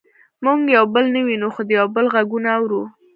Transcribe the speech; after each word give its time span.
موږ 0.43 0.59
یو 0.75 0.85
بل 0.95 1.05
نه 1.15 1.21
وینو 1.27 1.47
خو 1.53 1.61
د 1.67 1.71
یو 1.79 1.87
بل 1.95 2.05
غږونه 2.13 2.49
اورو 2.57 2.81